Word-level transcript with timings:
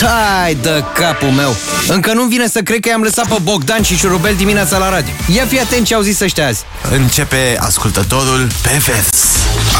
Tai 0.00 0.54
de 0.54 0.84
capul 0.94 1.28
meu! 1.28 1.56
Încă 1.88 2.12
nu 2.12 2.22
vine 2.22 2.46
să 2.46 2.60
cred 2.60 2.80
că 2.80 2.88
i-am 2.88 3.02
lăsat 3.02 3.28
pe 3.28 3.36
Bogdan 3.42 3.82
și 3.82 3.96
Șurubel 3.96 4.34
dimineața 4.34 4.78
la 4.78 4.90
radio. 4.90 5.12
Ia 5.34 5.44
fi 5.46 5.60
atent 5.60 5.86
ce 5.86 5.94
au 5.94 6.00
zis 6.00 6.20
ăștia 6.20 6.46
azi. 6.46 6.64
Începe 6.90 7.56
ascultătorul 7.60 8.46
pe 8.62 8.82
vers. 8.86 9.08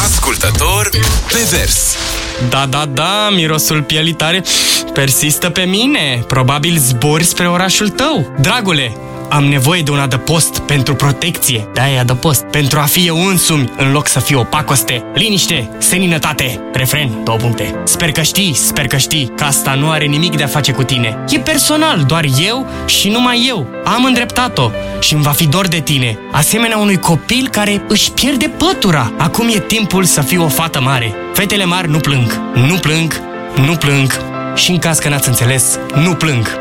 Ascultător 0.05 0.89
pe 1.33 1.39
vers. 1.51 1.95
Da, 2.49 2.67
da, 2.67 2.85
da, 2.93 3.29
mirosul 3.35 3.83
pielii 3.83 4.13
tare 4.13 4.43
persistă 4.93 5.51
pe 5.51 5.63
mine. 5.63 6.25
Probabil 6.27 6.79
zbori 6.79 7.25
spre 7.25 7.49
orașul 7.49 7.89
tău. 7.89 8.37
Dragule, 8.41 8.97
am 9.29 9.45
nevoie 9.45 9.83
de 9.83 9.91
un 9.91 9.99
adăpost 9.99 10.59
pentru 10.59 10.95
protecție. 10.95 11.69
Da, 11.75 11.91
e 11.91 11.99
adăpost. 11.99 12.43
Pentru 12.43 12.79
a 12.79 12.83
fi 12.83 13.07
eu 13.07 13.27
însumi, 13.27 13.73
în 13.77 13.93
loc 13.93 14.09
să 14.09 14.21
fiu 14.21 14.41
o 14.41 14.43
pacoste. 14.43 15.05
Liniște, 15.15 15.71
seninătate. 15.79 16.61
Refren, 16.73 17.11
două 17.25 17.39
puncte. 17.39 17.75
Sper 17.85 18.13
că 18.13 18.23
știi, 18.23 18.55
sper 18.55 18.87
că 18.87 18.97
știi 18.97 19.33
că 19.37 19.45
asta 19.45 19.75
nu 19.75 19.91
are 19.91 20.05
nimic 20.05 20.37
de 20.37 20.43
a 20.43 20.47
face 20.47 20.73
cu 20.73 20.83
tine. 20.83 21.19
E 21.29 21.39
personal, 21.39 22.05
doar 22.07 22.25
eu 22.47 22.67
și 22.87 23.09
numai 23.09 23.45
eu. 23.49 23.67
Am 23.85 24.05
îndreptat-o 24.05 24.71
și 25.01 25.15
îmi 25.15 25.23
va 25.23 25.31
fi 25.31 25.47
dor 25.47 25.67
de 25.67 25.81
tine. 25.81 26.19
Asemenea 26.33 26.79
unui 26.79 26.99
copil 26.99 27.49
care 27.51 27.83
își 27.89 28.11
pierde 28.11 28.49
pătura. 28.57 29.13
Acum 29.19 29.49
e 29.49 29.59
timpul 29.59 30.05
să 30.05 30.21
fiu 30.21 30.45
o 30.45 30.49
fată 30.49 30.81
mare. 30.81 31.15
Fetele 31.33 31.65
mari 31.65 31.91
nu 31.91 31.99
plâng, 31.99 32.41
nu 32.55 32.77
plâng, 32.77 33.21
nu 33.67 33.77
plâng. 33.77 34.21
Și 34.55 34.71
în 34.71 34.79
caz 34.79 34.99
că 34.99 35.09
n-ați 35.09 35.29
înțeles, 35.29 35.79
nu 35.95 36.15
plâng. 36.15 36.59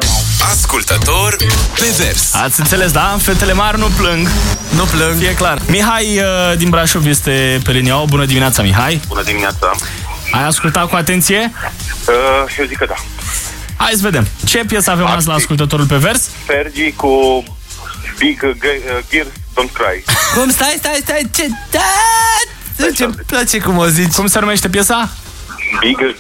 Ascultător 0.51 1.35
pe 1.79 1.93
vers. 1.97 2.33
Ați 2.33 2.59
înțeles, 2.59 2.91
da? 2.91 3.17
Fetele 3.21 3.53
mari 3.53 3.79
nu 3.79 3.87
plâng. 3.97 4.27
Nu 4.75 4.83
plâng. 4.83 5.21
E 5.23 5.33
clar. 5.33 5.61
Mihai 5.67 6.19
uh, 6.19 6.57
din 6.57 6.69
Brașov 6.69 7.05
este 7.05 7.59
pe 7.63 7.71
linia 7.71 7.97
8. 7.99 8.09
Bună 8.09 8.25
dimineața, 8.25 8.61
Mihai. 8.61 9.01
Bună 9.07 9.23
dimineața. 9.23 9.71
Ai 10.31 10.43
ascultat 10.43 10.89
cu 10.89 10.95
atenție? 10.95 11.51
Uh, 12.07 12.55
eu 12.59 12.65
zic 12.65 12.77
că 12.77 12.85
da. 12.85 12.93
Hai 13.77 13.91
să 13.91 13.99
vedem. 14.01 14.27
Ce 14.45 14.63
piesă 14.67 14.91
avem 14.91 15.05
azi 15.05 15.27
la 15.27 15.33
ascultătorul 15.33 15.85
pe 15.85 15.95
vers? 15.95 16.29
Fergie 16.45 16.93
cu 16.93 17.43
Big 18.17 18.41
uh, 18.43 18.51
Ge- 18.61 18.81
uh, 18.97 19.03
Gears 19.09 19.27
Don't 19.27 19.71
Cry. 19.73 20.03
Cum 20.35 20.49
stai, 20.49 20.75
stai, 20.77 20.99
stai, 21.03 21.29
ce... 21.35 21.47
Da! 21.71 21.79
Ce-mi 22.95 23.13
place 23.25 23.59
cum 23.59 23.77
o 23.77 23.85
zici. 23.87 24.13
Cum 24.13 24.27
se 24.27 24.39
numește 24.39 24.69
piesa? 24.69 25.09
Big 25.79 25.97
Gears 25.97 26.17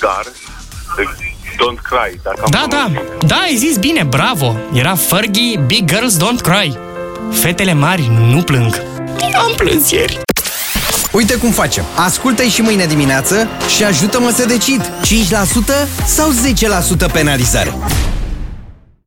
Don't 1.55 1.81
Cry. 1.81 2.19
Dacă 2.23 2.41
am 2.43 2.47
Da, 2.51 2.65
da, 2.69 2.77
pronunțat 2.77 3.03
bine. 3.17 3.27
da, 3.27 3.35
ai 3.35 3.55
zis 3.55 3.77
bine, 3.77 4.03
bravo. 4.03 4.55
Era 4.73 4.95
Fergie, 4.95 5.59
Big 5.65 5.89
Girls 5.89 6.17
Don't 6.17 6.41
Cry. 6.41 6.77
Fetele 7.31 7.73
mari 7.73 8.11
nu 8.29 8.41
plâng. 8.41 8.81
Am 9.45 9.53
plâns 9.57 9.91
ieri. 9.91 10.19
Uite 11.11 11.35
cum 11.35 11.51
facem. 11.51 11.83
Ascultă-i 11.95 12.47
și 12.49 12.61
mâine 12.61 12.85
dimineață 12.85 13.47
și 13.75 13.83
ajută-mă 13.83 14.29
să 14.29 14.45
decid. 14.45 14.91
5% 15.01 15.87
sau 16.05 16.31
10% 17.09 17.11
penalizare? 17.11 17.73